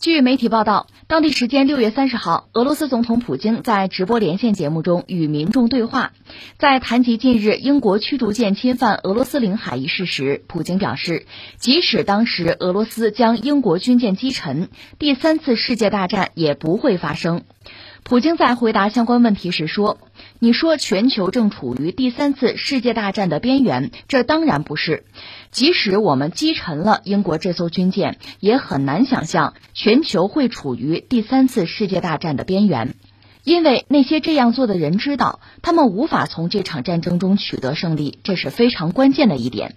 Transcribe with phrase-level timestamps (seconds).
[0.00, 6.12] 据媒体报道，当地时间六月三十号，俄罗斯总统普京在直播连线节目中与民众对话。
[6.58, 11.26] 在谈及近日英国驱逐舰侵犯俄罗斯领海一事时，普京表示，
[11.58, 17.42] 即使当时俄罗斯将英国军舰击沉，第三次世界大战也不会发生。
[18.02, 19.98] 普京在回答相关问题时说
[20.40, 25.04] ：“你说全球正处于第三次世界大战的边缘，这当然不是。
[25.52, 32.94] 即使我们击沉了英国这艘军舰，也很难想象全球会处于第三次世界大战的边缘，
[33.44, 39.76] 因为那些这样做的人知道，他们无法从这场战争中取得胜利，这是非常关键的一点。”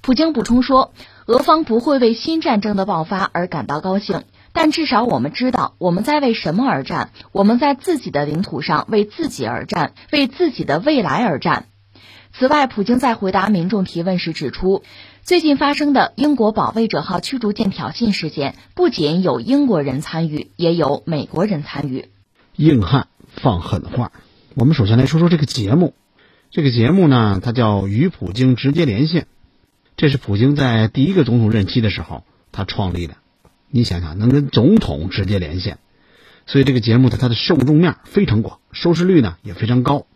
[0.00, 0.92] 普京补充说
[1.26, 4.22] ：“俄方不会为新战争的爆发而感到高兴。”
[4.54, 11.66] 但至少我们知道我们在为什么而战，我们在自己的领土上为自己而战，为自己的未来而战。
[12.32, 14.84] 此外，普京在回答民众提问时指出，
[15.22, 22.08] 最近发生的英国保卫者号驱逐舰挑衅事件，不仅有英国人参与，也有美国人参与。
[22.54, 24.12] 硬汉放狠话，
[24.54, 25.94] 我们首先来说说这个节目。
[26.52, 29.22] 这个节目呢，它叫《与普京直接连线》，
[29.96, 33.16] 这是普京在第一个总统任期的时候他创立的。
[33.76, 35.78] 你想想，能跟总统直接连线，
[36.46, 40.06] 所以这个节目的它的受众面非常广，收视率呢也非常高。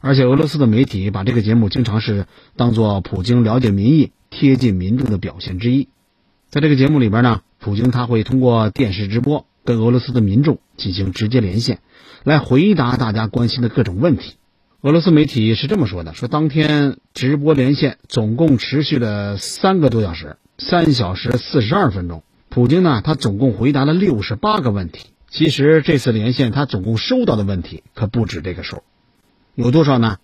[0.00, 2.26] 而且俄罗斯的媒体把这个节目经常是
[2.56, 5.88] 当做普京了解民意、贴近民众的表现之一。
[6.50, 11.78] 在这个节目里边呢，普京他会通过电视直播跟俄罗斯的民众进行直接连线，
[12.22, 14.34] 来回答大家关心的各种问题。
[14.82, 22.22] 俄罗斯媒体是这么说的：说当天直播连线总共持续了三个多小时，三小时四十二分钟。
[22.54, 25.08] 普京呢，他总共回答了六十八个问题。
[25.28, 28.84] 其实这次连线，他总共收到的问题可不止这个数，
[29.56, 30.18] 有多少呢？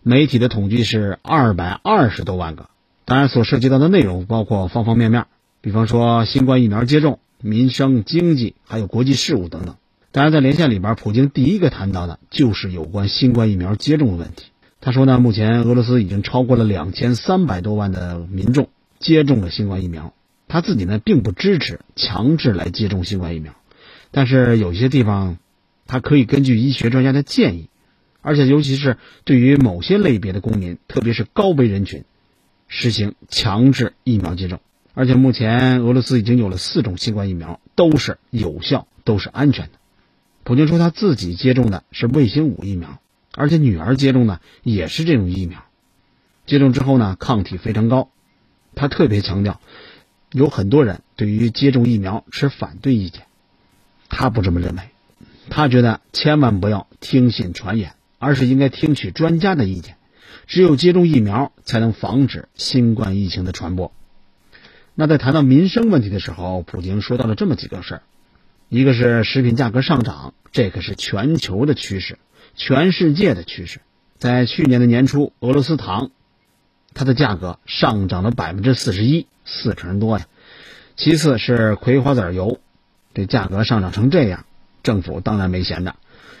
[0.00, 2.68] 媒体的统计是二百二十多万个。
[3.04, 5.26] 当然，所涉及到的内容包括方方面面，
[5.60, 9.74] 比方说新冠疫苗接种、民生、经济，还有国际事务等等。
[10.12, 14.52] 当然，在连线里边，普京第一个谈到的就是有关新冠疫苗接种的问题。
[14.80, 18.68] 他说呢，目前俄罗斯已经超过了两千三百多万的民众
[19.00, 20.14] 接种了新冠疫苗。
[20.52, 23.54] 他自己呢，并不支持强制来接种新冠疫苗，
[24.10, 25.38] 但是有些地方，
[25.86, 27.70] 他可以根据医学专家的建议，
[28.20, 32.04] 而且尤其是对于某些类别的公民，特别是高危人群，
[32.68, 34.60] 实行强制疫苗接种。
[34.92, 39.78] 而且目前俄罗斯已经有了四种新冠疫苗，都是有效，都是安全的。
[40.44, 43.00] 普京说他自己接种的是卫星五疫苗，
[43.34, 45.64] 而且女儿接种的也是这种疫苗，
[46.44, 48.10] 接种之后呢，抗体非常高。
[48.74, 49.58] 他特别强调。
[50.32, 53.22] 有很多人对于接种疫苗持反对意见，
[54.08, 54.82] 他不这么认为，
[55.50, 59.96] 他觉得千万不要听信传言，而是应该听取专家的意见。
[60.46, 63.92] 只有接种疫苗，才能防止新冠疫情的传播。
[64.94, 68.02] 那在谈到民生问题的时候，普京说到了这么几个事儿：
[68.68, 72.18] 一个是食品价格上涨，这可是全球的趋势，
[72.56, 73.80] 全世界的趋势。
[74.18, 76.10] 在去年的年初，俄罗斯糖。
[76.94, 80.26] 它的价格上涨了百分之四十一，四成多呀。
[80.96, 82.58] 其次是葵花籽油，
[83.14, 84.44] 这价格上涨成这样，
[84.82, 85.96] 政府当然没闲着。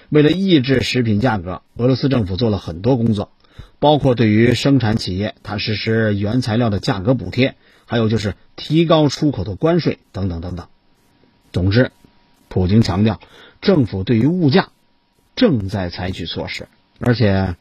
[0.08, 3.30] 为了抑制食品价格，俄罗斯政府做了很多工作，
[3.78, 10.68] 包括对于生产企业，它实施原材料的价格补贴，还有就是提高出口的关税等等等等。
[11.52, 11.92] 总之，
[12.48, 13.20] 普京强调，
[13.60, 14.68] 政府对于物价
[15.34, 17.56] 正在采取措施，而且。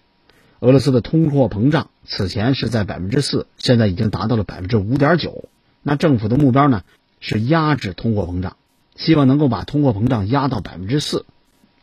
[0.62, 5.46] 俄罗斯的通货膨胀此前是在百分之四，现在已经达到了百分之五点九。
[5.82, 6.84] 那政府的目标呢
[7.20, 8.58] 是压制通货膨胀，
[8.96, 11.26] 希望能够把通货膨胀压到百分之四。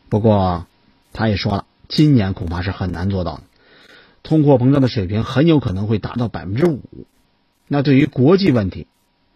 [0.07, 0.65] 不过，
[1.11, 3.43] 他也说了，今年恐怕是很难做到的，
[4.23, 6.79] 通货膨胀的水平很有可能会达到百分之五。
[7.67, 8.87] 那对于国际问题，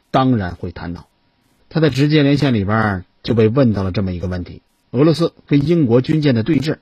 [0.10, 1.10] 当然会谈到。
[1.68, 4.62] 他在直接连线里边就被问到了这么一个问题：
[4.92, 6.78] 俄罗斯跟英国军舰的对峙。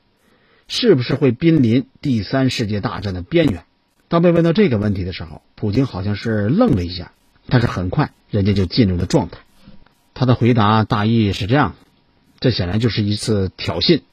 [0.73, 3.65] 是不是会濒临第三世界大战的边缘？
[4.07, 7.11] 当被问到这个问题的时候，普京好像是愣了一下，
[7.47, 9.39] 但是很快人家就进入了状态。
[10.13, 11.75] 他的回答大意是这样：
[12.39, 14.03] 这显然就是一次挑衅，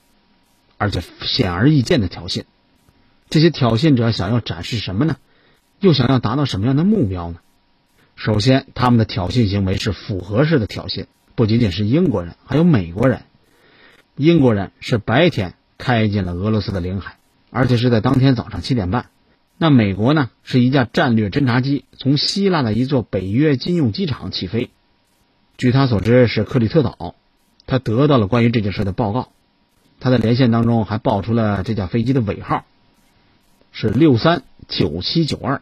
[0.79, 2.43] 而且显而易见的挑衅。
[3.31, 5.17] 这些挑衅者想要展示什么呢？
[5.79, 7.39] 又想要达到什么样的目标呢？
[8.17, 11.07] 首先，他们的挑衅行为是复合式的挑衅，
[11.37, 13.23] 不仅仅是英国人，还有美国人。
[14.17, 15.55] 英国人是白天。
[15.79, 17.17] 开进了俄罗斯的领海，
[17.51, 19.07] 而且是在当天早上七点半。
[19.57, 24.71] 那美国呢，是一架战略侦察机从希腊的一座北约军用机场起飞。
[25.57, 27.15] 据他所知，是克里特岛。
[27.67, 29.31] 他得到了关于这件事的报告。
[30.01, 32.65] 他在连线当中还报出了这架飞机的尾号，
[33.73, 35.61] 是六三九七九二。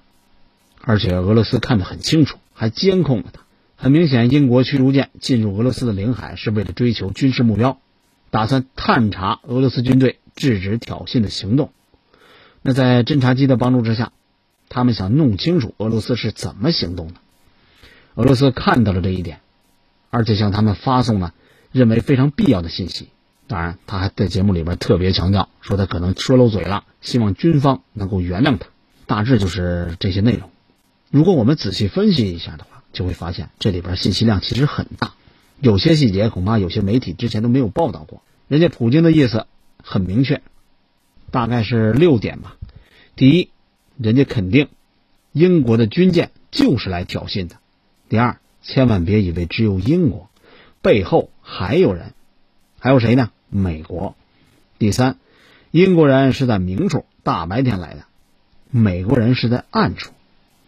[0.83, 3.41] 而且俄罗斯看得很清楚，还监控了他，
[3.77, 7.81] 很明显，英国驱逐舰进入俄罗斯的领海是为了追求军事目标，
[8.37, 11.73] 打算探查俄罗斯军队制止挑衅的行动。
[12.61, 14.13] 那在侦察机的帮助之下，
[14.69, 17.15] 他们想弄清楚俄罗斯是怎么行动的。
[18.15, 19.41] 俄罗斯看到了这一点，
[20.11, 21.33] 而且向他们发送了
[21.73, 23.09] 认为非常必要的信息。
[23.47, 28.67] 当然，他还在节目里边特别强调说他可能说漏嘴了，希望军方能够原谅他。
[29.07, 30.51] 大致就是这些内容。
[31.11, 35.15] 如果我们仔细分析一下的话，就会发现这里边信息量其实很大，
[35.61, 38.23] 有些细节恐怕有些媒体之前都没有报道过。
[38.49, 39.47] 人家普京的意思
[39.83, 40.43] 很明确，
[41.31, 42.57] 大概是六点吧。
[43.17, 43.51] 第一，
[43.97, 44.69] 人家肯定
[45.33, 47.57] 英国的军舰就是来挑衅的；
[48.09, 50.29] 第二，千万别以为只有英国，
[50.83, 52.13] 背后还有人，
[52.79, 53.31] 还有谁呢？
[53.49, 54.15] 美国。
[54.79, 55.17] 第三，
[55.71, 58.05] 英国人是在明处大白天来的，
[58.71, 60.13] 美国人是在暗处。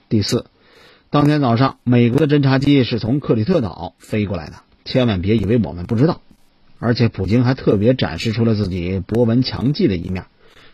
[0.08, 0.46] 第四。
[1.10, 4.56] 当天早上，美国的侦察机是从克里特岛飞过来的，
[4.88, 6.20] 千万别以为我们不知道。
[6.80, 10.26] 而且，普京还特别展示出了自己博闻强记的一面，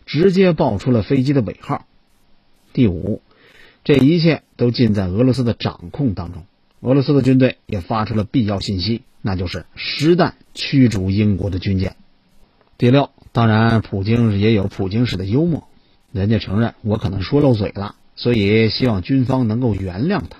[0.05, 1.85] 直接报出了飞机的尾号。
[2.73, 3.21] 第五，
[3.83, 6.43] 这一切都尽在俄罗斯的掌控当中。
[6.81, 11.95] 俄罗斯的军队也发出了必要信息，那就是实弹驱逐英国的军舰。
[12.77, 15.67] 第六，当然，普京也有普京式的幽默，
[16.11, 17.95] 人家承认我可能说漏嘴了。
[18.15, 20.37] 所以，希望军方能够原谅他。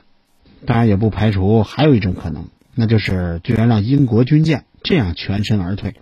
[0.68, 5.96] 当然，也不排除还有一种可能，那就是居然让英国军舰这样全身而退。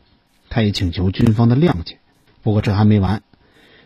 [0.49, 1.99] 他也请求军方的谅解。
[2.41, 3.23] 不过，这还没完，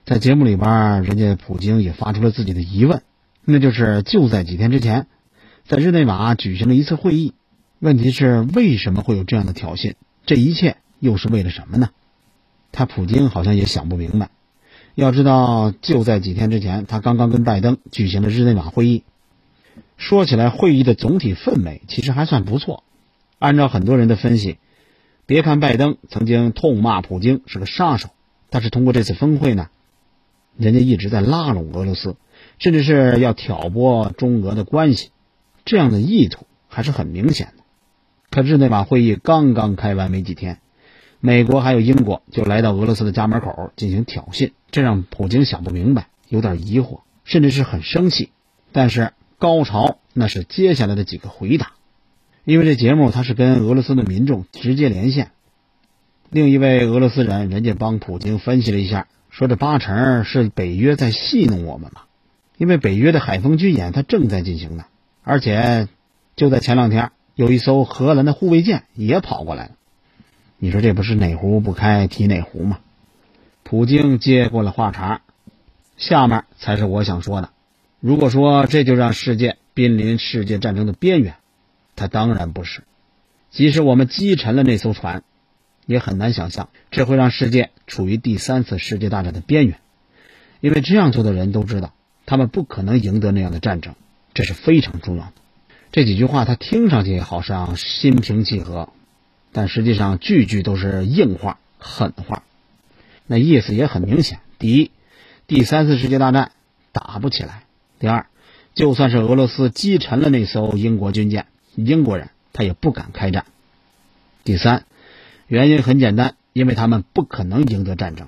[0.05, 3.03] 在节目里边，人家普京也发出了自己的疑问，
[3.45, 5.07] 那就是就在几天之前，
[5.65, 7.33] 在日内瓦举行了一次会议。
[7.79, 9.93] 问题是，为什么会有这样的挑衅？
[10.25, 11.89] 这一切又是为了什么呢？
[12.71, 14.29] 他普京好像也想不明白。
[14.95, 19.03] 要知道，就在几天之前，他刚刚跟拜登举行了日内瓦会议。
[19.97, 22.83] 说起来，会议的总体氛围其实还算不错。
[23.39, 24.57] 按照很多人的分析，
[25.25, 28.09] 别看拜登曾经痛骂普京是个杀手，
[28.49, 29.69] 但是通过这次峰会呢，
[30.55, 32.15] 人家一直在拉拢俄罗斯，
[32.59, 35.09] 甚至是要挑拨中俄的关系，
[35.65, 37.63] 这样的意图还是很明显的。
[38.29, 40.59] 可日内瓦会议刚刚开完没几天。
[41.19, 48.29] 美国还有英国就来到俄罗斯的家门口进行挑衅，这让普京想不明白，有点疑惑，甚至是很生气。
[48.71, 51.73] 但是高潮那是接下来的几个回答，
[52.43, 55.31] 因为这节目他是跟俄罗斯的民众直接连线。
[56.31, 62.01] 另一位俄罗斯人，人家帮普京分析了一下，说这八成是北约在戏弄我们嘛，
[62.57, 64.85] 因为北约的海风军演它正在进行呢，
[65.23, 65.87] 而且
[66.35, 69.71] 就在前两天，有一艘荷兰的护卫舰也跑过来了。
[70.57, 72.79] 你说这不是哪壶不开提哪壶吗？
[73.61, 75.21] 普京接过了话茬，
[75.95, 77.51] 下面才是我想说的。
[78.07, 81.35] 如果说这就让世界濒临世界战争的边缘，
[81.97, 82.83] 他当然不是。
[83.51, 85.23] 即使我们击沉了那艘船，
[85.85, 89.81] 也很难想象这会让世界处于第三次世界大战的边缘。
[90.61, 91.93] 因为这样做的人都知道，
[92.25, 93.95] 他们不可能赢得那样的战争，
[94.33, 95.33] 这是非常重要的。
[95.91, 98.87] 这几句话他听上去好像心平气和。
[99.51, 102.43] 但实际上，句句都是硬话、狠话，
[103.25, 104.39] 那意思也很明显。
[104.59, 104.91] 第一，
[105.45, 106.53] 第三次世界大战
[106.93, 107.63] 打不起来；
[107.99, 108.27] 第二，
[108.73, 113.43] 就算是俄罗斯击沉了那艘英国军舰，英国人他也不敢开战；
[114.43, 114.85] 第三，
[115.47, 118.27] 原因很简单，因为他们不可能赢得战争。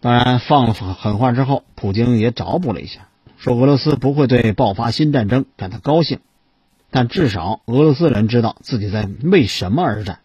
[0.00, 6.18] 当然，放了狠话之后，普京也找补了一下，说俄罗斯不会对爆发新战争感到高兴，
[6.90, 10.18] 但至少俄罗斯人知道自己在为什么而战。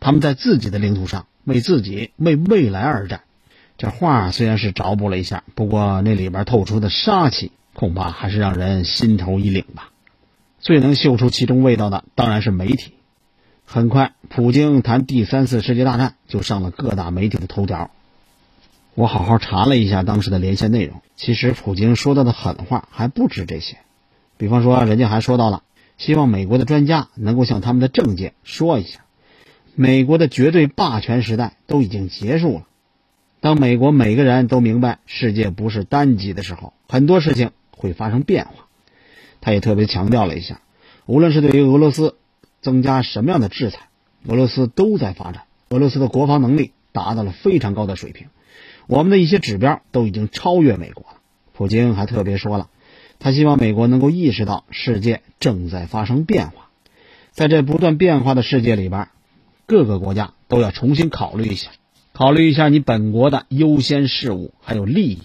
[0.00, 3.22] 他们在自己的领土上为自己、为未来而战。
[3.78, 9.90] 这话虽然是找补了一下，不过那里边透出的杀气，恐怕还是让人心头一凛吧。
[10.60, 12.94] 最能嗅出其中味道的，当然是媒体。
[13.66, 17.90] 很快，普京谈第三次世界大战就上了各大媒体的头条。
[18.94, 23.78] 我好好查了一下当时的连线内容，其实普京说到的狠话还不止这些。
[24.36, 25.62] 比方说，人家还说到了
[25.98, 29.00] 希望美国的专家能够向他们的政界说一下。
[29.74, 32.66] 美国的绝对霸权时代都已经结束了。
[33.40, 37.50] 当美国每个人都明白世界不是单极的时候，很多事情
[37.84, 38.66] 会发生变化。
[39.40, 40.60] 他也特别强调了一下，
[41.06, 42.16] 无论是对于俄罗斯
[42.62, 43.88] 增加什么样的制裁，
[44.26, 45.44] 俄罗斯都在发展。
[45.68, 48.28] 俄罗斯的国防能力达到了非常高的水平，
[48.86, 51.18] 我们的一些指标都已经超越美国了。
[51.52, 52.68] 普京还特别说了，
[53.18, 56.70] 他希望美国能够意识到世界正在发生变化，
[57.32, 59.08] 在这不断变化的世界里边。
[59.66, 61.70] 各个国家都要重新考虑一下，
[62.12, 65.22] 考虑一下你本国的优先事务还有利益，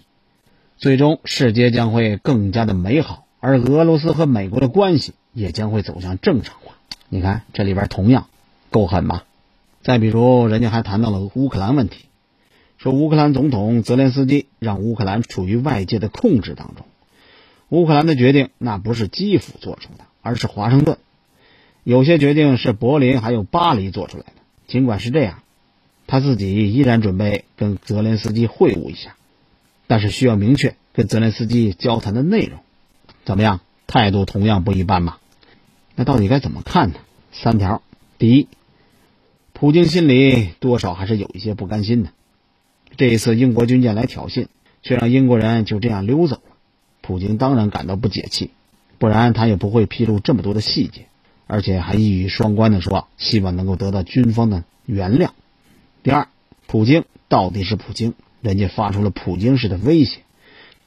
[0.79, 6.77] 最终世界将会更加的美好，而俄罗斯和美国的关系也将会走向正常化。
[7.09, 8.27] 你看这里边同样
[8.69, 9.25] 够狠吧？
[9.83, 12.05] 再比如，人家还谈到了乌克兰问题，
[12.77, 16.85] 说乌克兰总统泽连斯基让乌克兰处于外界的控制当中。
[17.67, 20.97] 乌克兰的决定那不是基辅做出的，而是华盛顿。
[21.83, 24.31] 有些决定是柏林还有巴黎做出来的。
[24.67, 25.43] 尽管是这样，
[26.07, 29.17] 他自己依然准备跟泽连斯基会晤一下，
[29.89, 32.59] 但是需要明确跟泽连斯基交谈的内容。
[33.25, 33.59] 怎么样？
[33.87, 35.19] 态度同样不一般吧？
[35.95, 36.99] 那到底该怎么看呢？
[37.31, 37.81] 三条：
[38.19, 38.47] 第一，
[39.51, 42.11] 普京心里多少还是有一些不甘心的。
[42.97, 44.45] 这一次英国军舰来挑衅，
[44.83, 46.55] 却让英国人就这样溜走了，
[47.01, 48.51] 普京当然感到不解气，
[48.99, 51.07] 不然他也不会披露这么多的细节。
[51.47, 55.31] 而且还一语双关的说，希望能够得到军方的原谅。
[56.03, 56.27] 第二，
[56.67, 60.19] 普京到底是普京，人家发出了普京式的威胁，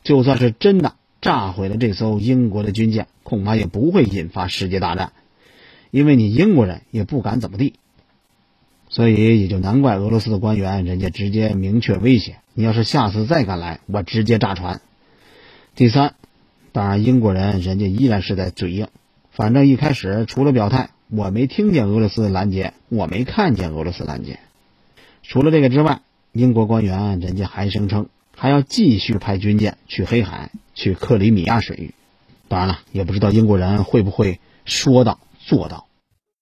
[0.02, 5.12] 就算是真的炸毁了这艘英国的军舰，恐怕也不会引发世界大战，
[5.90, 7.74] 因为你英国人也不敢怎么地。
[8.88, 14.82] 所以也就难怪俄罗斯的官员，人家直接明确威胁：你要是下次再敢来，我直接炸船。
[15.74, 16.14] 第三，
[16.72, 18.88] 当然英国人人家依然是在嘴硬。
[19.30, 24.40] 反正一开始除了表态，我没听见俄罗斯拦截，我没看见俄罗斯拦截。
[25.22, 31.94] 除了这个之外，英国官员人家还声称还要继续派军舰去黑海、去克里米亚水域。
[32.48, 35.86] 当然了，也不知道英国人会不会说到做到。